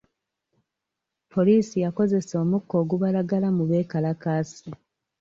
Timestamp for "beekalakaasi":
3.69-4.69